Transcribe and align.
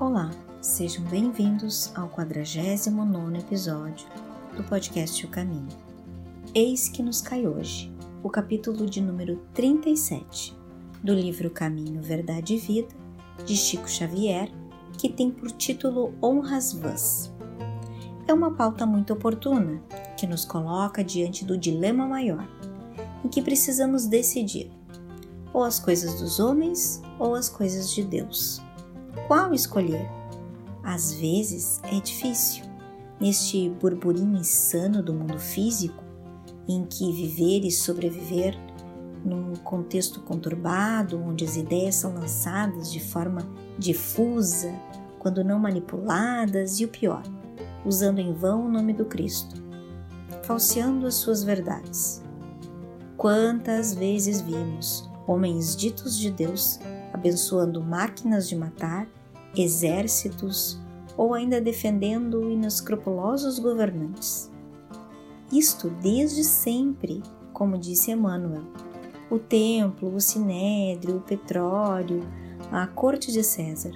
Olá, 0.00 0.30
sejam 0.62 1.04
bem-vindos 1.04 1.92
ao 1.94 2.08
49 2.08 3.36
episódio 3.38 4.08
do 4.56 4.64
podcast 4.64 5.26
O 5.26 5.28
Caminho. 5.28 5.68
Eis 6.54 6.88
que 6.88 7.02
nos 7.02 7.20
cai 7.20 7.46
hoje 7.46 7.92
o 8.22 8.30
capítulo 8.30 8.86
de 8.86 8.98
número 9.02 9.36
37 9.52 10.56
do 11.04 11.12
livro 11.12 11.50
Caminho, 11.50 12.00
Verdade 12.00 12.54
e 12.54 12.56
Vida 12.56 12.88
de 13.44 13.54
Chico 13.54 13.86
Xavier, 13.90 14.50
que 14.96 15.10
tem 15.10 15.30
por 15.30 15.50
título 15.50 16.14
Honras 16.22 16.72
Vãs. 16.72 17.30
É 18.26 18.32
uma 18.32 18.52
pauta 18.52 18.86
muito 18.86 19.12
oportuna 19.12 19.82
que 20.16 20.26
nos 20.26 20.46
coloca 20.46 21.04
diante 21.04 21.44
do 21.44 21.58
dilema 21.58 22.06
maior, 22.06 22.48
em 23.22 23.28
que 23.28 23.42
precisamos 23.42 24.06
decidir 24.06 24.72
ou 25.52 25.62
as 25.62 25.78
coisas 25.78 26.18
dos 26.18 26.40
homens 26.40 27.02
ou 27.18 27.34
as 27.34 27.50
coisas 27.50 27.92
de 27.92 28.02
Deus 28.02 28.62
qual 29.26 29.52
escolher? 29.52 30.08
Às 30.82 31.12
vezes 31.12 31.80
é 31.84 32.00
difícil, 32.00 32.64
neste 33.20 33.68
burburinho 33.68 34.38
insano 34.38 35.02
do 35.02 35.12
mundo 35.12 35.38
físico, 35.38 36.02
em 36.68 36.84
que 36.84 37.12
viver 37.12 37.64
e 37.66 37.70
sobreviver 37.70 38.56
num 39.24 39.54
contexto 39.56 40.20
conturbado, 40.20 41.22
onde 41.22 41.44
as 41.44 41.56
ideias 41.56 41.96
são 41.96 42.14
lançadas 42.14 42.90
de 42.90 43.00
forma 43.00 43.46
difusa, 43.78 44.72
quando 45.18 45.44
não 45.44 45.58
manipuladas, 45.58 46.80
e 46.80 46.84
o 46.84 46.88
pior, 46.88 47.22
usando 47.84 48.18
em 48.18 48.32
vão 48.32 48.66
o 48.66 48.70
nome 48.70 48.92
do 48.94 49.04
Cristo, 49.04 49.62
falseando 50.42 51.06
as 51.06 51.14
suas 51.14 51.44
verdades. 51.44 52.22
Quantas 53.16 53.94
vezes 53.94 54.40
vimos 54.40 55.08
homens 55.26 55.76
ditos 55.76 56.16
de 56.16 56.30
Deus 56.30 56.80
abençoando 57.12 57.82
máquinas 57.82 58.48
de 58.48 58.56
matar, 58.56 59.08
exércitos 59.56 60.78
ou 61.16 61.34
ainda 61.34 61.60
defendendo 61.60 62.50
inescrupulosos 62.50 63.58
governantes. 63.58 64.50
Isto 65.52 65.90
desde 65.90 66.44
sempre, 66.44 67.22
como 67.52 67.76
disse 67.76 68.10
Emmanuel. 68.10 68.62
O 69.28 69.38
templo, 69.38 70.14
o 70.14 70.20
sinédrio, 70.20 71.16
o 71.16 71.20
petróleo, 71.20 72.26
a 72.70 72.86
corte 72.86 73.32
de 73.32 73.42
César 73.42 73.92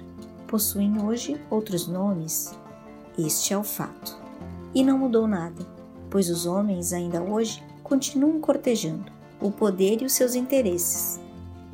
possuem 0.47 1.01
hoje 1.01 1.39
outros 1.49 1.87
nomes. 1.87 2.57
Este 3.17 3.53
é 3.53 3.57
o 3.57 3.63
fato. 3.63 4.17
E 4.73 4.83
não 4.83 4.97
mudou 4.97 5.27
nada, 5.27 5.65
pois 6.09 6.29
os 6.29 6.45
homens 6.45 6.91
ainda 6.91 7.21
hoje 7.21 7.63
continuam 7.81 8.39
cortejando 8.41 9.15
o 9.41 9.51
poder 9.51 10.01
e 10.01 10.05
os 10.05 10.13
seus 10.13 10.35
interesses, 10.35 11.19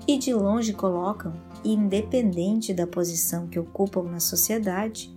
e 0.07 0.17
de 0.17 0.33
longe 0.33 0.73
colocam, 0.73 1.33
independente 1.63 2.73
da 2.73 2.87
posição 2.87 3.47
que 3.47 3.59
ocupam 3.59 4.03
na 4.03 4.19
sociedade, 4.19 5.15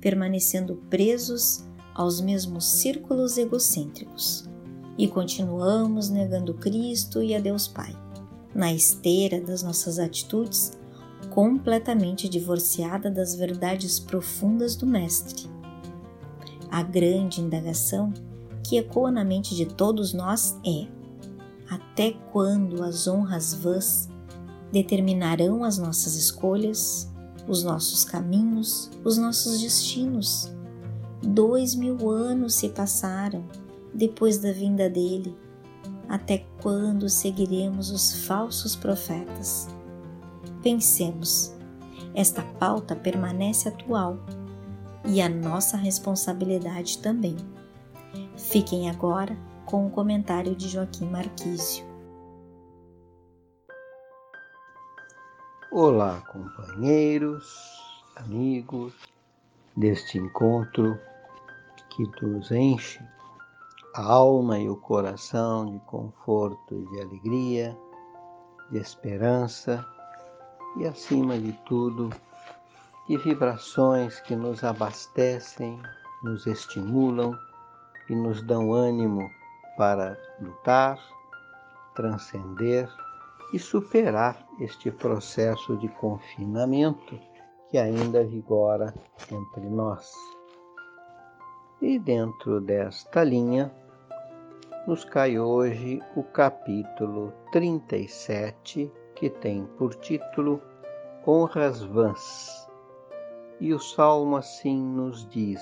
permanecendo 0.00 0.76
presos 0.88 1.64
aos 1.94 2.20
mesmos 2.20 2.64
círculos 2.64 3.36
egocêntricos. 3.36 4.48
E 4.96 5.08
continuamos 5.08 6.10
negando 6.10 6.54
Cristo 6.54 7.22
e 7.22 7.34
a 7.34 7.40
Deus 7.40 7.66
Pai, 7.66 7.94
na 8.54 8.72
esteira 8.72 9.40
das 9.40 9.62
nossas 9.62 9.98
atitudes, 9.98 10.78
completamente 11.30 12.28
divorciada 12.28 13.10
das 13.10 13.34
verdades 13.34 13.98
profundas 13.98 14.76
do 14.76 14.86
Mestre. 14.86 15.48
A 16.70 16.82
grande 16.82 17.40
indagação 17.40 18.12
que 18.62 18.76
ecoa 18.76 19.10
na 19.10 19.24
mente 19.24 19.54
de 19.54 19.66
todos 19.66 20.12
nós 20.12 20.56
é: 20.64 20.86
até 21.68 22.12
quando 22.32 22.82
as 22.82 23.06
honras 23.06 23.54
vãs 23.54 24.09
determinarão 24.72 25.64
as 25.64 25.78
nossas 25.78 26.14
escolhas, 26.14 27.10
os 27.48 27.64
nossos 27.64 28.04
caminhos, 28.04 28.90
os 29.04 29.18
nossos 29.18 29.60
destinos. 29.60 30.52
Dois 31.22 31.74
mil 31.74 32.08
anos 32.10 32.54
se 32.54 32.68
passaram 32.68 33.44
depois 33.92 34.38
da 34.38 34.52
vinda 34.52 34.88
dele. 34.88 35.36
Até 36.08 36.46
quando 36.60 37.08
seguiremos 37.08 37.90
os 37.90 38.26
falsos 38.26 38.74
profetas? 38.74 39.68
Pensemos, 40.62 41.54
esta 42.14 42.42
pauta 42.42 42.96
permanece 42.96 43.68
atual 43.68 44.18
e 45.04 45.20
a 45.20 45.28
nossa 45.28 45.76
responsabilidade 45.76 46.98
também. 46.98 47.36
Fiquem 48.36 48.90
agora 48.90 49.36
com 49.66 49.86
o 49.86 49.90
comentário 49.90 50.54
de 50.54 50.68
Joaquim 50.68 51.06
Marquísio. 51.06 51.89
Olá, 55.72 56.20
companheiros, 56.26 57.80
amigos 58.16 58.92
deste 59.76 60.18
encontro 60.18 60.98
que 61.90 62.10
nos 62.20 62.50
enche 62.50 63.00
a 63.94 64.02
alma 64.02 64.58
e 64.58 64.68
o 64.68 64.74
coração 64.74 65.66
de 65.66 65.78
conforto 65.86 66.74
e 66.74 66.84
de 66.86 67.00
alegria, 67.00 67.78
de 68.68 68.78
esperança 68.78 69.86
e, 70.76 70.88
acima 70.88 71.38
de 71.38 71.52
tudo, 71.64 72.10
de 73.06 73.16
vibrações 73.18 74.20
que 74.22 74.34
nos 74.34 74.64
abastecem, 74.64 75.80
nos 76.24 76.48
estimulam 76.48 77.38
e 78.08 78.14
nos 78.16 78.42
dão 78.42 78.72
ânimo 78.72 79.30
para 79.76 80.18
lutar, 80.40 80.98
transcender 81.94 82.90
e 83.52 83.58
superar 83.58 84.46
este 84.60 84.90
processo 84.90 85.76
de 85.76 85.88
confinamento 85.88 87.18
que 87.70 87.78
ainda 87.78 88.24
vigora 88.24 88.94
entre 89.30 89.68
nós. 89.68 90.12
E 91.80 91.98
dentro 91.98 92.60
desta 92.60 93.24
linha, 93.24 93.72
nos 94.86 95.04
cai 95.04 95.38
hoje 95.38 96.00
o 96.16 96.22
capítulo 96.22 97.32
37, 97.52 98.90
que 99.14 99.30
tem 99.30 99.66
por 99.78 99.94
título 99.94 100.60
Honras 101.26 101.82
Vãs. 101.82 102.68
E 103.60 103.72
o 103.74 103.78
salmo 103.78 104.36
assim 104.36 104.82
nos 104.82 105.26
diz: 105.28 105.60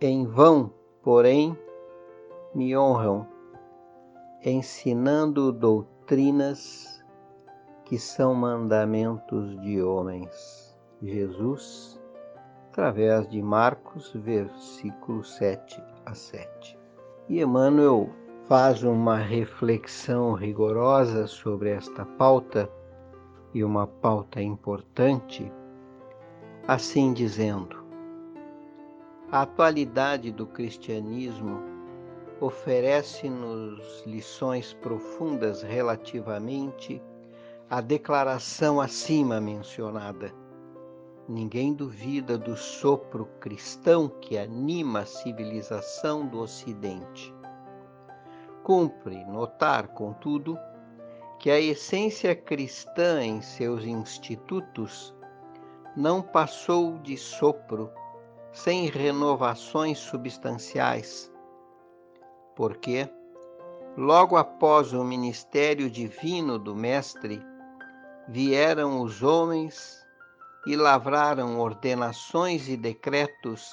Em 0.00 0.26
vão, 0.26 0.72
porém, 1.02 1.58
me 2.54 2.76
honram 2.76 3.33
ensinando 4.50 5.50
doutrinas 5.50 7.02
que 7.84 7.98
são 7.98 8.34
mandamentos 8.34 9.58
de 9.62 9.82
homens. 9.82 10.76
Jesus, 11.02 12.00
através 12.68 13.28
de 13.28 13.40
Marcos, 13.42 14.12
versículo 14.14 15.24
7 15.24 15.82
a 16.04 16.14
7. 16.14 16.78
E 17.28 17.40
Emmanuel 17.40 18.10
faz 18.46 18.82
uma 18.82 19.16
reflexão 19.16 20.34
rigorosa 20.34 21.26
sobre 21.26 21.70
esta 21.70 22.04
pauta, 22.04 22.70
e 23.54 23.62
uma 23.62 23.86
pauta 23.86 24.42
importante, 24.42 25.50
assim 26.66 27.12
dizendo: 27.12 27.84
a 29.30 29.42
atualidade 29.42 30.30
do 30.30 30.46
cristianismo 30.46 31.73
oferece-nos 32.40 34.02
lições 34.04 34.74
profundas 34.74 35.62
relativamente 35.62 37.00
à 37.70 37.80
declaração 37.80 38.80
acima 38.80 39.40
mencionada. 39.40 40.32
Ninguém 41.28 41.72
duvida 41.72 42.36
do 42.36 42.56
sopro 42.56 43.26
cristão 43.40 44.08
que 44.08 44.36
anima 44.36 45.00
a 45.00 45.06
civilização 45.06 46.26
do 46.26 46.40
Ocidente. 46.40 47.34
Cumpre 48.62 49.24
notar, 49.24 49.88
contudo, 49.88 50.58
que 51.38 51.50
a 51.50 51.58
essência 51.58 52.34
cristã 52.34 53.22
em 53.22 53.40
seus 53.40 53.84
institutos 53.84 55.14
não 55.96 56.20
passou 56.20 56.98
de 56.98 57.16
sopro, 57.16 57.90
sem 58.52 58.88
renovações 58.88 59.98
substanciais 59.98 61.32
porque, 62.54 63.08
logo 63.96 64.36
após 64.36 64.92
o 64.92 65.04
ministério 65.04 65.90
divino 65.90 66.58
do 66.58 66.74
Mestre, 66.74 67.40
vieram 68.28 69.00
os 69.02 69.22
homens 69.22 70.04
e 70.66 70.76
lavraram 70.76 71.58
ordenações 71.58 72.68
e 72.68 72.76
decretos 72.76 73.70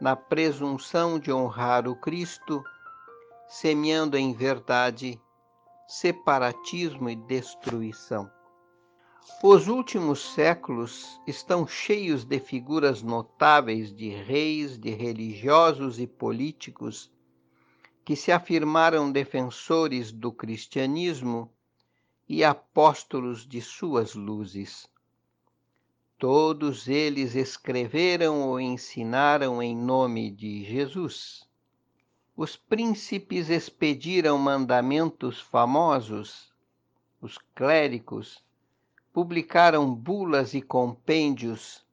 na 0.00 0.14
presunção 0.14 1.18
de 1.18 1.32
honrar 1.32 1.88
o 1.88 1.96
Cristo, 1.96 2.62
semeando 3.48 4.16
em 4.16 4.32
verdade 4.32 5.20
separatismo 5.88 7.08
e 7.10 7.16
destruição. 7.16 8.30
Os 9.42 9.68
últimos 9.68 10.34
séculos 10.34 11.20
estão 11.26 11.66
cheios 11.66 12.24
de 12.24 12.38
figuras 12.38 13.02
notáveis 13.02 13.94
de 13.94 14.10
reis, 14.10 14.78
de 14.78 14.90
religiosos 14.90 15.98
e 15.98 16.06
políticos 16.06 17.10
que 18.04 18.14
se 18.14 18.30
afirmaram 18.30 19.10
defensores 19.10 20.12
do 20.12 20.30
cristianismo 20.30 21.50
e 22.28 22.44
apóstolos 22.44 23.46
de 23.46 23.60
suas 23.60 24.14
luzes. 24.14 24.88
Todos 26.18 26.86
eles 26.86 27.34
escreveram 27.34 28.42
ou 28.42 28.60
ensinaram 28.60 29.62
em 29.62 29.76
nome 29.76 30.30
de 30.30 30.64
Jesus. 30.64 31.48
Os 32.36 32.56
príncipes 32.56 33.48
expediram 33.48 34.36
mandamentos 34.38 35.40
famosos. 35.40 36.52
Os 37.20 37.38
clérigos 37.54 38.44
publicaram 39.12 39.94
bulas 39.94 40.52
e 40.52 40.60
compêndios. 40.60 41.84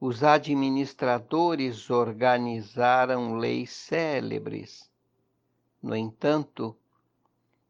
Os 0.00 0.24
administradores 0.24 1.90
organizaram 1.90 3.36
leis 3.36 3.70
célebres. 3.70 4.91
No 5.82 5.96
entanto, 5.96 6.76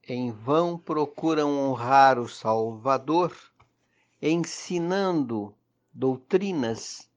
em 0.06 0.31
vão 0.31 0.76
procuram 0.76 1.59
honrar 1.59 2.19
o 2.19 2.29
Salvador, 2.29 3.35
ensinando 4.20 5.55
doutrinas 5.94 7.11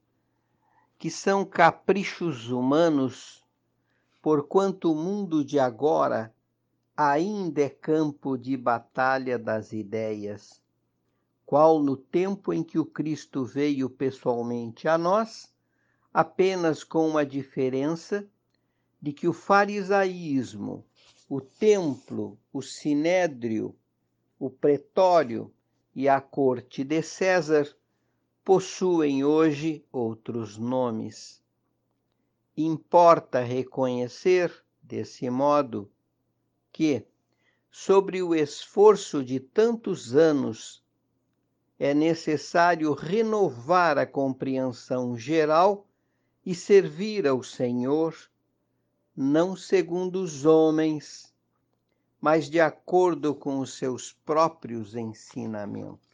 que 0.98 1.10
são 1.10 1.44
caprichos 1.44 2.48
humanos, 2.48 3.44
porquanto 4.22 4.90
o 4.90 4.94
mundo 4.94 5.44
de 5.44 5.58
agora 5.58 6.34
ainda 6.96 7.60
é 7.60 7.68
campo 7.68 8.38
de 8.38 8.56
batalha 8.56 9.38
das 9.38 9.74
ideias, 9.74 10.62
qual 11.44 11.78
no 11.78 11.94
tempo 11.94 12.54
em 12.54 12.62
que 12.62 12.78
o 12.78 12.86
Cristo 12.86 13.44
veio 13.44 13.90
pessoalmente 13.90 14.88
a 14.88 14.96
nós, 14.96 15.52
apenas 16.12 16.82
com 16.82 17.06
uma 17.06 17.26
diferença 17.26 18.26
de 19.00 19.12
que 19.12 19.28
o 19.28 19.32
farisaísmo, 19.34 20.85
o 21.28 21.40
templo, 21.40 22.38
o 22.52 22.62
sinédrio, 22.62 23.74
o 24.38 24.48
pretório 24.48 25.52
e 25.94 26.08
a 26.08 26.20
corte 26.20 26.84
de 26.84 27.02
César 27.02 27.74
possuem 28.44 29.24
hoje 29.24 29.84
outros 29.90 30.56
nomes. 30.56 31.42
Importa 32.56 33.40
reconhecer, 33.40 34.52
desse 34.80 35.28
modo, 35.28 35.90
que, 36.72 37.04
sobre 37.70 38.22
o 38.22 38.32
esforço 38.34 39.24
de 39.24 39.40
tantos 39.40 40.14
anos, 40.14 40.84
é 41.78 41.92
necessário 41.92 42.92
renovar 42.94 43.98
a 43.98 44.06
compreensão 44.06 45.18
geral 45.18 45.86
e 46.44 46.54
servir 46.54 47.26
ao 47.26 47.42
Senhor, 47.42 48.14
não 49.16 49.56
segundo 49.56 50.22
os 50.22 50.44
homens, 50.44 51.34
mas 52.20 52.50
de 52.50 52.60
acordo 52.60 53.34
com 53.34 53.60
os 53.60 53.78
seus 53.78 54.12
próprios 54.12 54.94
ensinamentos. 54.94 56.06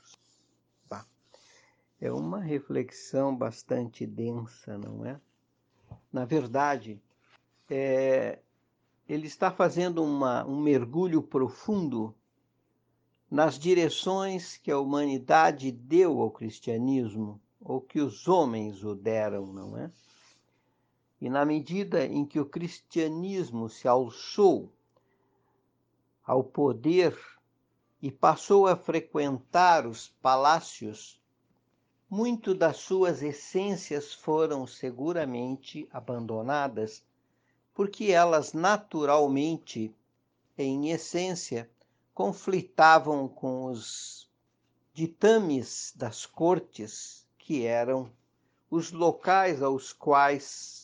É 2.00 2.10
uma 2.12 2.40
reflexão 2.40 3.34
bastante 3.36 4.04
densa, 4.04 4.76
não 4.76 5.06
é? 5.06 5.20
Na 6.12 6.24
verdade, 6.24 7.00
é, 7.70 8.40
ele 9.08 9.28
está 9.28 9.52
fazendo 9.52 10.02
uma, 10.02 10.44
um 10.44 10.60
mergulho 10.60 11.22
profundo 11.22 12.12
nas 13.30 13.56
direções 13.56 14.56
que 14.56 14.70
a 14.70 14.80
humanidade 14.80 15.70
deu 15.70 16.20
ao 16.20 16.30
cristianismo, 16.32 17.40
ou 17.60 17.80
que 17.80 18.00
os 18.00 18.26
homens 18.26 18.82
o 18.82 18.96
deram, 18.96 19.46
não 19.46 19.78
é? 19.78 19.88
E 21.22 21.30
na 21.30 21.44
medida 21.44 22.04
em 22.04 22.26
que 22.26 22.40
o 22.40 22.44
cristianismo 22.44 23.68
se 23.68 23.86
alçou 23.86 24.72
ao 26.24 26.42
poder 26.42 27.16
e 28.02 28.10
passou 28.10 28.66
a 28.66 28.74
frequentar 28.74 29.86
os 29.86 30.08
palácios 30.20 31.22
muito 32.10 32.52
das 32.52 32.78
suas 32.78 33.22
essências 33.22 34.12
foram 34.12 34.66
seguramente 34.66 35.88
abandonadas, 35.92 37.04
porque 37.72 38.06
elas 38.06 38.52
naturalmente, 38.52 39.94
em 40.58 40.90
essência, 40.90 41.70
conflitavam 42.12 43.28
com 43.28 43.66
os 43.66 44.28
ditames 44.92 45.92
das 45.94 46.26
cortes, 46.26 47.24
que 47.38 47.64
eram 47.64 48.10
os 48.68 48.90
locais 48.90 49.62
aos 49.62 49.92
quais 49.92 50.81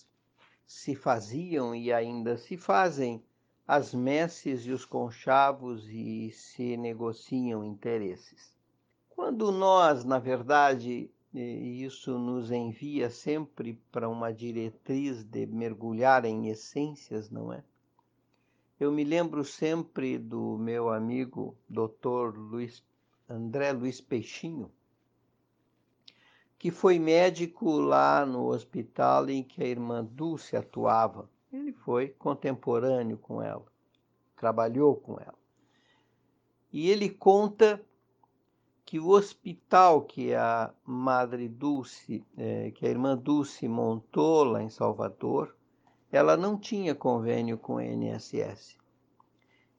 se 0.68 0.94
faziam 0.94 1.74
e 1.74 1.90
ainda 1.90 2.36
se 2.36 2.58
fazem 2.58 3.24
as 3.66 3.94
messes 3.94 4.66
e 4.66 4.70
os 4.70 4.84
conchavos 4.84 5.88
e 5.88 6.30
se 6.30 6.76
negociam 6.76 7.64
interesses. 7.64 8.54
Quando 9.08 9.50
nós, 9.50 10.04
na 10.04 10.18
verdade, 10.18 11.10
isso 11.32 12.18
nos 12.18 12.50
envia 12.50 13.08
sempre 13.08 13.80
para 13.90 14.10
uma 14.10 14.30
diretriz 14.30 15.24
de 15.24 15.46
mergulhar 15.46 16.26
em 16.26 16.48
essências, 16.48 17.30
não 17.30 17.50
é? 17.50 17.64
Eu 18.78 18.92
me 18.92 19.04
lembro 19.04 19.44
sempre 19.44 20.18
do 20.18 20.58
meu 20.58 20.90
amigo 20.90 21.56
Dr. 21.68 22.36
Luiz, 22.36 22.84
André 23.28 23.72
Luiz 23.72 24.02
Peixinho, 24.02 24.70
que 26.58 26.70
foi 26.72 26.98
médico 26.98 27.78
lá 27.78 28.26
no 28.26 28.48
hospital 28.48 29.30
em 29.30 29.44
que 29.44 29.62
a 29.62 29.66
irmã 29.66 30.04
Dulce 30.04 30.56
atuava. 30.56 31.30
Ele 31.52 31.72
foi 31.72 32.08
contemporâneo 32.08 33.16
com 33.16 33.40
ela, 33.40 33.64
trabalhou 34.36 34.96
com 34.96 35.18
ela. 35.20 35.38
E 36.72 36.90
ele 36.90 37.08
conta 37.08 37.80
que 38.84 38.98
o 38.98 39.10
hospital 39.10 40.02
que 40.02 40.34
a 40.34 40.72
Madre 40.84 41.48
Dulce, 41.48 42.24
é, 42.36 42.70
que 42.72 42.86
a 42.86 42.90
irmã 42.90 43.16
Dulce 43.16 43.68
montou 43.68 44.44
lá 44.44 44.62
em 44.62 44.70
Salvador, 44.70 45.54
ela 46.10 46.36
não 46.36 46.58
tinha 46.58 46.94
convênio 46.94 47.56
com 47.56 47.74
o 47.74 47.80
INSS. 47.80 48.78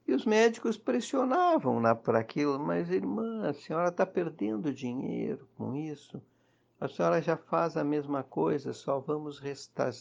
E 0.08 0.14
os 0.14 0.26
médicos 0.26 0.78
pressionavam 0.78 1.82
para 2.04 2.20
aquilo, 2.20 2.60
mas 2.60 2.90
irmã, 2.90 3.48
a 3.48 3.54
senhora 3.54 3.90
está 3.90 4.06
perdendo 4.06 4.74
dinheiro 4.74 5.48
com 5.58 5.76
isso. 5.76 6.22
A 6.82 6.88
senhora 6.88 7.22
já 7.22 7.36
faz 7.36 7.76
a 7.76 7.84
mesma 7.84 8.24
coisa, 8.24 8.72
só 8.72 9.00
vamos 9.00 9.38
restar, 9.38 9.92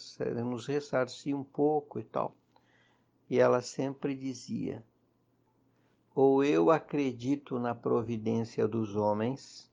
nos 0.45 0.67
ressarcir 0.67 1.37
um 1.37 1.43
pouco 1.43 1.99
e 1.99 2.05
tal. 2.05 2.37
E 3.29 3.41
ela 3.41 3.61
sempre 3.61 4.15
dizia: 4.15 4.85
ou 6.15 6.43
eu 6.43 6.71
acredito 6.71 7.59
na 7.59 7.75
providência 7.75 8.67
dos 8.67 8.97
homens, 8.97 9.71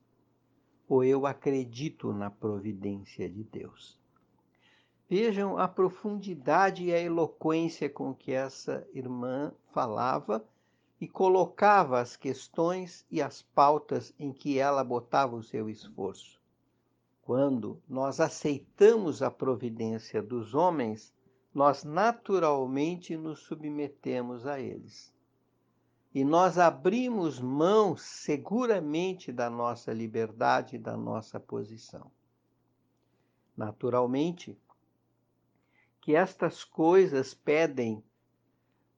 ou 0.87 1.03
eu 1.03 1.27
acredito 1.27 2.11
na 2.11 2.29
providência 2.29 3.29
de 3.29 3.43
Deus. 3.43 3.99
Vejam 5.09 5.57
a 5.57 5.67
profundidade 5.67 6.85
e 6.85 6.93
a 6.93 6.99
eloquência 6.99 7.89
com 7.89 8.15
que 8.15 8.31
essa 8.31 8.87
irmã 8.93 9.51
falava 9.71 10.43
e 10.99 11.07
colocava 11.07 11.99
as 11.99 12.15
questões 12.15 13.05
e 13.11 13.21
as 13.21 13.43
pautas 13.43 14.13
em 14.19 14.33
que 14.33 14.57
ela 14.57 14.83
botava 14.83 15.35
o 15.35 15.43
seu 15.43 15.69
esforço. 15.69 16.43
Quando 17.25 17.81
nós 17.89 18.21
aceitamos 18.21 19.21
a 19.21 19.29
providência 19.29 20.21
dos 20.23 20.53
homens, 20.53 21.13
nós 21.53 21.83
naturalmente 21.83 23.17
nos 23.17 23.39
submetemos 23.39 24.45
a 24.45 24.59
eles 24.59 25.13
e 26.13 26.23
nós 26.23 26.59
abrimos 26.59 27.39
mão 27.39 27.97
seguramente 27.97 29.31
da 29.31 29.49
nossa 29.49 29.91
liberdade, 29.91 30.77
da 30.77 30.95
nossa 30.95 31.39
posição. 31.39 32.09
Naturalmente, 33.57 34.57
que 35.99 36.15
estas 36.15 36.63
coisas 36.63 37.33
pedem 37.33 38.03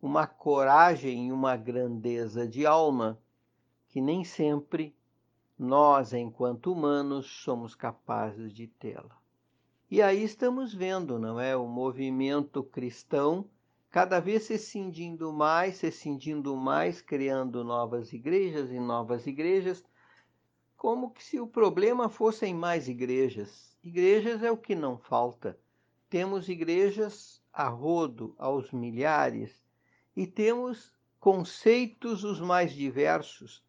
uma 0.01 0.27
coragem 0.27 1.29
e 1.29 1.31
uma 1.31 1.55
grandeza 1.55 2.45
de 2.45 2.65
alma 2.65 3.17
que 3.87 4.01
nem 4.01 4.25
sempre 4.25 4.96
nós, 5.57 6.13
enquanto 6.13 6.71
humanos, 6.71 7.25
somos 7.43 7.73
capazes 7.73 8.53
de 8.53 8.67
tê-la. 8.67 9.17
E 9.89 10.01
aí 10.01 10.23
estamos 10.23 10.73
vendo, 10.73 11.17
não 11.17 11.39
é? 11.39 11.55
O 11.55 11.65
movimento 11.65 12.61
cristão 12.63 13.49
cada 13.89 14.19
vez 14.19 14.43
se 14.43 14.57
cindindo 14.57 15.33
mais, 15.33 15.77
se 15.77 15.91
cindindo 15.91 16.55
mais, 16.55 17.01
criando 17.01 17.63
novas 17.63 18.13
igrejas 18.13 18.69
e 18.69 18.79
novas 18.79 19.25
igrejas, 19.25 19.83
como 20.75 21.09
que 21.09 21.23
se 21.23 21.39
o 21.39 21.47
problema 21.47 22.09
fossem 22.09 22.53
mais 22.53 22.87
igrejas. 22.87 23.75
Igrejas 23.83 24.43
é 24.43 24.51
o 24.51 24.57
que 24.57 24.75
não 24.75 24.97
falta. 24.97 25.57
Temos 26.09 26.47
igrejas 26.47 27.41
a 27.51 27.67
rodo, 27.67 28.35
aos 28.37 28.71
milhares, 28.71 29.65
e 30.15 30.27
temos 30.27 30.93
conceitos 31.19 32.23
os 32.23 32.39
mais 32.39 32.71
diversos, 32.71 33.63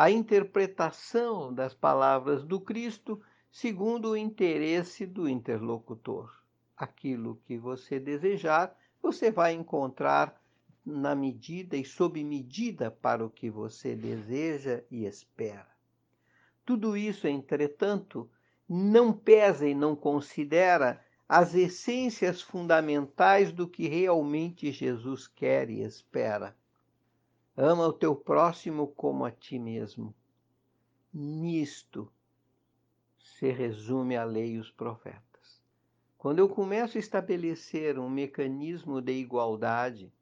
a 0.00 0.10
interpretação 0.10 1.52
das 1.52 1.74
palavras 1.74 2.42
do 2.42 2.58
Cristo 2.58 3.20
segundo 3.50 4.12
o 4.12 4.16
interesse 4.16 5.04
do 5.04 5.28
interlocutor. 5.28 6.34
Aquilo 6.74 7.38
que 7.44 7.58
você 7.58 8.00
desejar, 8.00 8.74
você 9.02 9.30
vai 9.30 9.52
encontrar 9.52 10.40
na 10.86 11.14
medida 11.14 11.76
e 11.76 11.84
sob 11.84 12.24
medida 12.24 12.90
para 12.90 13.22
o 13.22 13.28
que 13.28 13.50
você 13.50 13.94
deseja 13.94 14.82
e 14.90 15.04
espera. 15.04 15.68
Tudo 16.64 16.96
isso, 16.96 17.28
entretanto, 17.28 18.26
não 18.66 19.12
pesa 19.12 19.68
e 19.68 19.74
não 19.74 19.94
considera 19.94 21.04
as 21.28 21.54
essências 21.54 22.40
fundamentais 22.40 23.52
do 23.52 23.68
que 23.68 23.86
realmente 23.86 24.72
Jesus 24.72 25.28
quer 25.28 25.68
e 25.68 25.82
espera. 25.82 26.56
Ama 27.56 27.86
o 27.86 27.92
teu 27.92 28.14
próximo 28.14 28.88
como 28.88 29.24
a 29.24 29.30
ti 29.30 29.58
mesmo. 29.58 30.14
Nisto 31.12 32.10
se 33.18 33.50
resume 33.50 34.16
a 34.16 34.24
lei 34.24 34.52
e 34.52 34.58
os 34.58 34.70
profetas. 34.70 35.60
Quando 36.16 36.38
eu 36.38 36.48
começo 36.48 36.96
a 36.96 37.00
estabelecer 37.00 37.98
um 37.98 38.08
mecanismo 38.08 39.00
de 39.00 39.12
igualdade, 39.12 40.12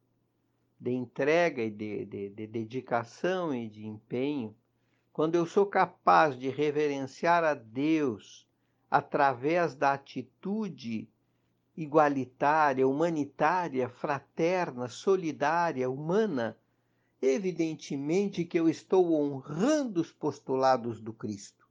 de 0.80 0.92
entrega 0.92 1.62
e 1.62 1.70
de, 1.70 2.06
de, 2.06 2.28
de 2.30 2.46
dedicação 2.46 3.52
e 3.52 3.68
de 3.68 3.86
empenho, 3.86 4.56
quando 5.12 5.34
eu 5.34 5.44
sou 5.44 5.66
capaz 5.66 6.38
de 6.38 6.48
reverenciar 6.48 7.42
a 7.42 7.52
Deus 7.52 8.48
através 8.88 9.74
da 9.74 9.92
atitude 9.92 11.08
igualitária, 11.76 12.86
humanitária, 12.86 13.88
fraterna, 13.88 14.88
solidária, 14.88 15.90
humana, 15.90 16.56
evidentemente 17.20 18.44
que 18.44 18.58
eu 18.58 18.68
estou 18.68 19.12
honrando 19.12 20.00
os 20.00 20.12
postulados 20.12 21.00
do 21.00 21.12
Cristo. 21.12 21.66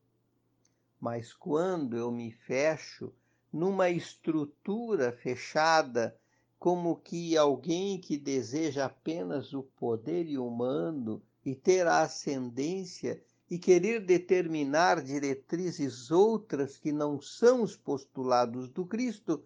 Mas 0.99 1.33
quando 1.33 1.95
eu 1.95 2.11
me 2.11 2.31
fecho 2.31 3.13
numa 3.51 3.89
estrutura 3.89 5.11
fechada, 5.11 6.19
como 6.59 6.97
que 6.97 7.37
alguém 7.37 7.99
que 7.99 8.17
deseja 8.17 8.85
apenas 8.85 9.53
o 9.53 9.63
poder 9.63 10.37
humano 10.37 11.21
e 11.45 11.55
ter 11.55 11.87
a 11.87 12.01
ascendência 12.01 13.23
e 13.49 13.57
querer 13.57 14.01
determinar 14.01 15.01
diretrizes 15.01 16.11
outras 16.11 16.77
que 16.77 16.91
não 16.91 17.21
são 17.21 17.61
os 17.61 17.77
postulados 17.77 18.67
do 18.67 18.85
Cristo, 18.85 19.41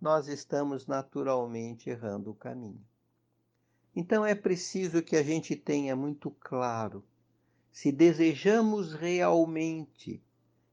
nós 0.00 0.26
estamos 0.26 0.86
naturalmente 0.86 1.88
errando 1.88 2.32
o 2.32 2.34
caminho. 2.34 2.84
Então 3.96 4.26
é 4.26 4.34
preciso 4.34 5.02
que 5.02 5.16
a 5.16 5.22
gente 5.22 5.54
tenha 5.54 5.94
muito 5.94 6.30
claro 6.40 7.04
se 7.74 7.90
desejamos 7.90 8.92
realmente 8.92 10.22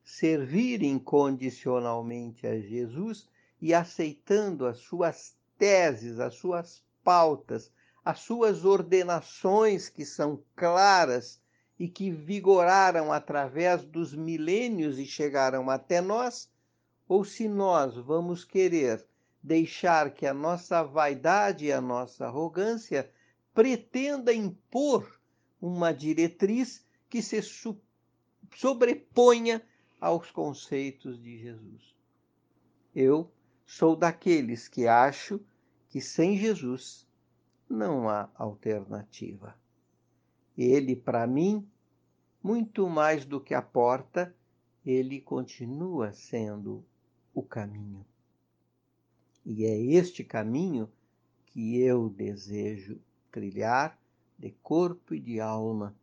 servir 0.03 0.83
incondicionalmente 0.83 2.45
a 2.45 2.59
Jesus 2.59 3.27
e 3.59 3.73
aceitando 3.73 4.67
as 4.67 4.77
suas 4.77 5.35
teses, 5.57 6.19
as 6.19 6.35
suas 6.35 6.83
pautas, 7.03 7.71
as 8.05 8.19
suas 8.19 8.65
ordenações 8.65 9.89
que 9.89 10.05
são 10.05 10.43
claras 10.55 11.41
e 11.79 11.87
que 11.87 12.11
vigoraram 12.11 13.11
através 13.11 13.83
dos 13.83 14.13
milênios 14.13 14.99
e 14.99 15.05
chegaram 15.07 15.71
até 15.71 16.01
nós, 16.01 16.51
ou 17.07 17.25
se 17.25 17.47
nós 17.47 17.95
vamos 17.95 18.45
querer 18.45 19.03
deixar 19.43 20.11
que 20.11 20.25
a 20.25 20.33
nossa 20.33 20.83
vaidade 20.83 21.65
e 21.65 21.71
a 21.71 21.81
nossa 21.81 22.25
arrogância 22.25 23.11
pretenda 23.53 24.33
impor 24.33 25.19
uma 25.59 25.91
diretriz 25.91 26.85
que 27.09 27.21
se 27.21 27.41
sobreponha 28.55 29.61
aos 29.99 30.31
conceitos 30.31 31.21
de 31.21 31.37
Jesus. 31.37 31.95
Eu 32.95 33.31
sou 33.65 33.95
daqueles 33.95 34.67
que 34.67 34.87
acho 34.87 35.39
que 35.89 36.01
sem 36.01 36.37
Jesus 36.37 37.07
não 37.69 38.09
há 38.09 38.29
alternativa. 38.35 39.55
Ele, 40.57 40.95
para 40.95 41.25
mim, 41.25 41.67
muito 42.43 42.89
mais 42.89 43.25
do 43.25 43.39
que 43.39 43.53
a 43.53 43.61
porta, 43.61 44.35
ele 44.85 45.21
continua 45.21 46.11
sendo 46.11 46.83
o 47.33 47.41
caminho. 47.43 48.05
E 49.45 49.65
é 49.65 49.75
este 49.75 50.23
caminho 50.23 50.89
que 51.47 51.79
eu 51.79 52.09
desejo 52.09 52.99
trilhar 53.31 53.99
de 54.37 54.51
corpo 54.63 55.15
e 55.15 55.19
de 55.19 55.39
alma 55.39 55.95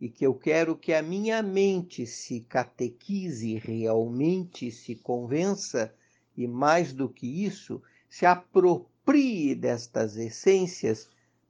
e 0.00 0.08
que 0.08 0.26
eu 0.26 0.34
quero 0.34 0.76
que 0.76 0.92
a 0.92 1.00
minha 1.00 1.40
mente 1.42 2.04
se 2.06 2.40
catequize 2.40 3.54
realmente, 3.56 4.70
se 4.72 4.96
convença 4.96 5.94
e, 6.36 6.48
mais 6.48 6.92
do 6.92 7.08
que 7.08 7.44
isso, 7.44 7.80
se 8.08 8.26
aproprie 8.26 9.54
destas 9.54 10.16
essências, 10.16 11.08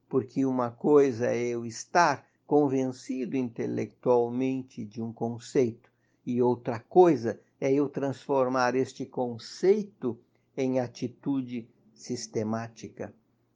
porque 0.08 0.44
uma 0.44 0.70
coisa 0.70 1.28
é 1.28 1.46
eu 1.46 1.64
estar 1.64 2.28
convencido 2.46 3.38
intelectualmente 3.38 4.84
de 4.84 5.00
um 5.00 5.14
conceito 5.14 5.90
e 6.26 6.42
outra 6.42 6.78
coisa 6.78 7.40
é 7.58 7.72
eu 7.72 7.88
transformar 7.88 8.74
este 8.74 9.06
conceito 9.06 10.18
em 10.56 10.80
atitude 10.80 11.68
sistemática, 11.94 13.14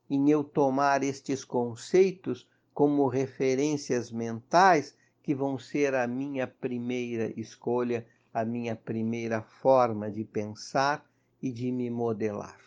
em 0.09 0.31
eu 0.31 0.45
tomar 0.45 1.03
estes 1.03 1.45
conceitos 1.45 2.49
como 2.73 3.09
referências 3.09 4.11
mentais 4.11 4.97
que 5.23 5.35
vão 5.35 5.59
ser 5.59 5.95
a 5.95 6.07
minha 6.07 6.47
primeira 6.47 7.33
escolha, 7.39 8.07
a 8.33 8.45
minha 8.45 8.77
primeira 8.77 9.43
forma 9.43 10.11
de 10.11 10.25
pensar 10.25 11.05
e 11.43 11.51
de 11.51 11.73
me 11.73 11.91
modelar. 11.91 12.61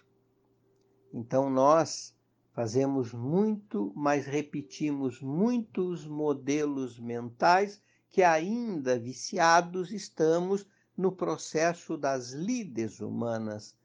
Então 1.13 1.49
nós 1.49 2.15
fazemos 2.53 3.13
muito, 3.13 3.93
mas 3.95 4.25
repetimos 4.25 5.21
muitos 5.21 6.05
modelos 6.05 6.99
mentais 6.99 7.81
que 8.09 8.23
ainda 8.23 8.99
viciados 8.99 9.91
estamos 9.91 10.67
no 10.97 11.11
processo 11.11 11.95
das 11.95 12.31
lides 12.31 12.99
humanas, 12.99 13.75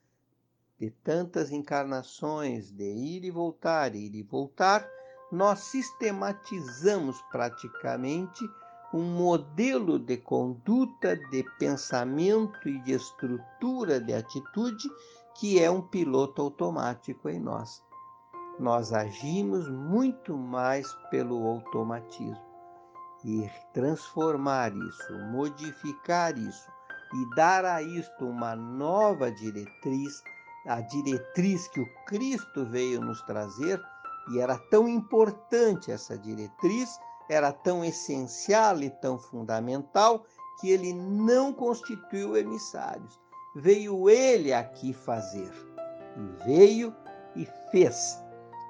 de 0.85 0.91
tantas 1.03 1.51
encarnações, 1.51 2.71
de 2.71 2.85
ir 2.85 3.25
e 3.25 3.31
voltar, 3.31 3.95
ir 3.95 4.15
e 4.15 4.23
voltar, 4.23 4.87
nós 5.33 5.61
sistematizamos 5.61 7.21
praticamente 7.33 8.45
um 8.93 9.03
modelo 9.03 9.99
de 9.99 10.19
conduta, 10.19 11.17
de 11.17 11.43
pensamento 11.59 12.69
e 12.69 12.79
de 12.83 12.93
estrutura 12.93 13.99
de 13.99 14.13
atitude 14.13 14.89
que 15.35 15.59
é 15.59 15.71
um 15.71 15.81
piloto 15.81 16.43
automático 16.43 17.31
em 17.31 17.41
nós. 17.41 17.83
Nós 18.61 18.93
agimos 18.93 19.69
muito 19.69 20.37
mais 20.37 20.87
pelo 21.11 21.47
automatismo. 21.47 22.45
E 23.25 23.51
transformar 23.73 24.71
isso, 24.77 25.19
modificar 25.33 26.37
isso 26.37 26.71
e 27.15 27.35
dar 27.37 27.65
a 27.65 27.81
isto 27.81 28.27
uma 28.27 28.57
nova 28.57 29.31
diretriz, 29.31 30.23
a 30.67 30.81
diretriz 30.81 31.69
que 31.69 31.81
o 31.81 32.05
Cristo 32.07 32.65
veio 32.65 33.01
nos 33.01 33.21
trazer, 33.23 33.81
e 34.33 34.39
era 34.39 34.59
tão 34.71 34.89
importante 34.89 35.91
essa 35.91 36.17
diretriz, 36.17 36.99
era 37.29 37.53
tão 37.53 37.85
essencial 37.85 38.81
e 38.81 38.91
tão 38.91 39.19
fundamental 39.19 40.25
que 40.61 40.71
ele 40.71 40.93
não 40.93 41.53
constituiu 41.53 42.37
emissários. 42.37 43.21
Veio 43.55 44.09
ele 44.09 44.53
aqui 44.53 44.93
fazer. 44.93 45.51
E 46.17 46.45
veio 46.45 46.95
e 47.37 47.47
fez. 47.71 48.23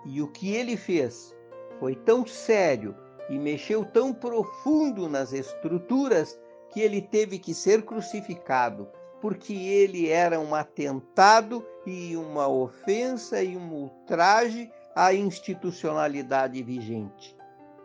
E 0.05 0.21
o 0.21 0.29
que 0.29 0.53
ele 0.53 0.77
fez 0.77 1.35
foi 1.79 1.95
tão 1.95 2.27
sério 2.27 2.97
e 3.29 3.39
mexeu 3.39 3.85
tão 3.85 4.13
profundo 4.13 5.09
nas 5.09 5.33
estruturas 5.33 6.39
que 6.71 6.81
ele 6.81 7.01
teve 7.01 7.39
que 7.39 7.55
ser 7.55 7.83
crucificado, 7.85 8.89
porque 9.25 9.55
ele 9.55 10.11
era 10.11 10.39
um 10.39 10.55
atentado 10.55 11.65
e 11.87 12.15
uma 12.15 12.47
ofensa 12.47 13.43
e 13.43 13.57
um 13.57 13.73
ultraje 13.73 14.71
a 14.95 15.15
institucionalidade 15.15 16.63
vigente. 16.63 17.35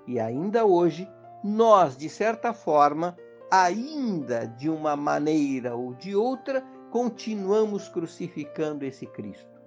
E 0.06 0.20
ainda 0.20 0.66
hoje, 0.66 1.10
nós, 1.42 1.96
de 1.96 2.10
certa 2.10 2.52
forma, 2.52 3.16
ainda 3.50 4.48
de 4.48 4.70
uma 4.70 4.98
maneira 4.98 5.78
ou 5.78 5.94
de 5.94 6.14
outra, 6.14 6.62
continuamos 6.92 7.88
crucificando 7.88 8.84
esse 8.84 9.06
Cristo. 9.06 9.62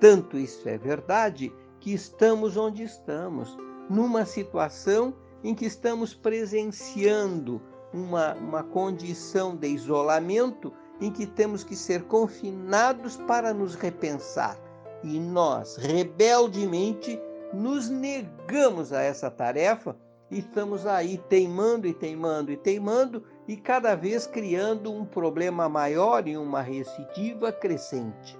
Tanto 0.00 0.38
isso 0.38 0.66
é 0.66 0.78
verdade 0.78 1.52
que 1.80 1.92
estamos 1.92 2.56
onde 2.56 2.82
estamos, 2.82 3.54
numa 3.90 4.24
situação 4.24 5.14
em 5.42 5.54
que 5.54 5.66
estamos 5.66 6.14
presenciando 6.14 7.60
uma, 7.92 8.32
uma 8.36 8.62
condição 8.62 9.54
de 9.54 9.68
isolamento 9.68 10.72
em 11.00 11.10
que 11.10 11.26
temos 11.26 11.64
que 11.64 11.76
ser 11.76 12.04
confinados 12.04 13.16
para 13.16 13.52
nos 13.52 13.74
repensar 13.74 14.58
e 15.04 15.20
nós, 15.20 15.76
rebeldemente, 15.76 17.20
nos 17.52 17.90
negamos 17.90 18.92
a 18.92 19.02
essa 19.02 19.30
tarefa 19.30 19.94
e 20.30 20.38
estamos 20.38 20.86
aí 20.86 21.18
teimando 21.28 21.86
e 21.86 21.92
teimando 21.92 22.50
e 22.50 22.56
teimando 22.56 23.22
e 23.46 23.56
cada 23.56 23.94
vez 23.94 24.26
criando 24.26 24.90
um 24.90 25.04
problema 25.04 25.68
maior 25.68 26.26
e 26.26 26.36
uma 26.36 26.62
recidiva 26.62 27.52
crescente. 27.52 28.38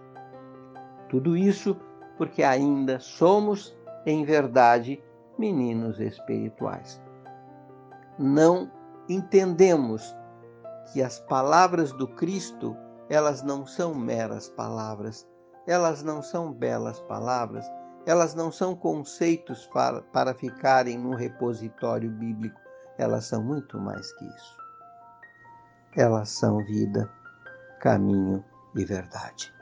Tudo 1.11 1.37
isso 1.37 1.77
porque 2.17 2.43
ainda 2.43 2.99
somos, 2.99 3.77
em 4.07 4.25
verdade, 4.25 5.03
meninos 5.39 6.01
espirituais. 6.01 7.01
Não 8.19 8.71
entendemos 9.09 10.17
que 10.93 11.03
as 11.03 11.19
palavras 11.21 11.93
do 11.93 12.07
Cristo, 12.07 12.77
elas 13.09 13.43
não 13.43 13.67
são 13.67 13.95
meras 13.95 14.49
palavras, 14.49 15.27
elas 15.67 16.03
não 16.03 16.23
são 16.23 16.53
belas 16.53 17.01
palavras, 17.01 17.65
elas 18.07 18.35
não 18.35 18.53
são 18.53 18.75
conceitos 18.75 19.67
para, 19.69 20.03
para 20.03 20.35
ficarem 20.35 20.99
no 20.99 21.15
repositório 21.15 22.11
bíblico, 22.11 22.61
elas 22.99 23.25
são 23.25 23.43
muito 23.43 23.79
mais 23.79 24.13
que 24.13 24.25
isso. 24.25 24.57
Elas 25.97 26.29
são 26.29 26.59
vida, 26.65 27.11
caminho 27.81 28.45
e 28.75 28.85
verdade. 28.85 29.53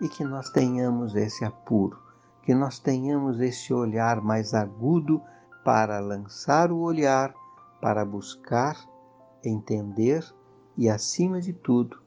E 0.00 0.08
que 0.08 0.24
nós 0.24 0.50
tenhamos 0.50 1.14
esse 1.14 1.44
apuro, 1.44 1.98
que 2.42 2.54
nós 2.54 2.78
tenhamos 2.78 3.40
esse 3.40 3.72
olhar 3.72 4.20
mais 4.20 4.54
agudo 4.54 5.22
para 5.64 5.98
lançar 6.00 6.70
o 6.70 6.80
olhar, 6.80 7.32
para 7.80 8.04
buscar, 8.04 8.76
entender 9.44 10.24
e, 10.76 10.88
acima 10.88 11.40
de 11.40 11.52
tudo, 11.52 12.02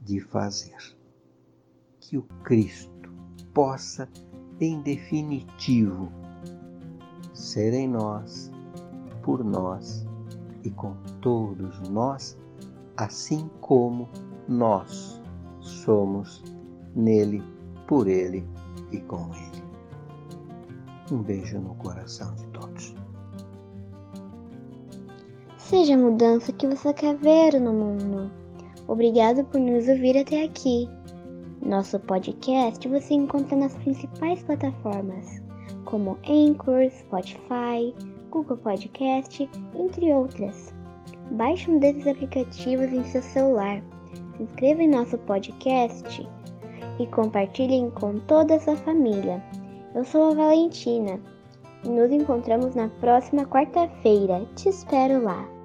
de 0.00 0.20
fazer. 0.20 0.76
Que 1.98 2.16
o 2.16 2.22
Cristo 2.42 3.12
possa 3.52 4.08
em 4.60 4.80
definitivo 4.82 6.12
ser 7.32 7.72
em 7.72 7.88
nós, 7.88 8.50
por 9.22 9.42
nós 9.44 10.06
e 10.64 10.70
com 10.70 10.94
todos 11.20 11.88
nós, 11.88 12.38
assim 12.96 13.48
como 13.60 14.08
nós 14.46 15.20
somos 15.60 16.42
nele, 16.94 17.42
por 17.86 18.06
ele 18.06 18.46
e 18.92 19.00
com 19.00 19.34
ele. 19.34 19.64
Um 21.10 21.22
beijo 21.22 21.58
no 21.58 21.74
coração 21.76 22.34
de 22.34 22.46
Seja 25.70 25.94
a 25.94 25.98
mudança 25.98 26.52
que 26.52 26.66
você 26.66 26.92
quer 26.92 27.14
ver 27.14 27.60
no 27.60 27.72
mundo. 27.72 28.28
Obrigado 28.88 29.44
por 29.44 29.60
nos 29.60 29.86
ouvir 29.86 30.18
até 30.18 30.42
aqui. 30.42 30.88
Nosso 31.64 31.96
podcast 32.00 32.88
você 32.88 33.14
encontra 33.14 33.56
nas 33.56 33.76
principais 33.76 34.42
plataformas, 34.42 35.40
como 35.84 36.18
Anchor, 36.28 36.90
Spotify, 36.90 37.94
Google 38.32 38.56
Podcast, 38.56 39.48
entre 39.76 40.12
outras. 40.12 40.74
Baixe 41.30 41.70
um 41.70 41.78
desses 41.78 42.08
aplicativos 42.08 42.92
em 42.92 43.04
seu 43.04 43.22
celular, 43.22 43.80
se 44.36 44.42
inscreva 44.42 44.82
em 44.82 44.90
nosso 44.90 45.16
podcast 45.18 46.28
e 46.98 47.06
compartilhem 47.06 47.90
com 47.90 48.18
toda 48.18 48.56
a 48.56 48.60
sua 48.60 48.76
família. 48.78 49.40
Eu 49.94 50.04
sou 50.04 50.32
a 50.32 50.34
Valentina 50.34 51.20
e 51.84 51.88
nos 51.88 52.10
encontramos 52.10 52.74
na 52.74 52.88
próxima 52.88 53.44
quarta-feira. 53.44 54.44
Te 54.56 54.68
espero 54.68 55.22
lá! 55.22 55.59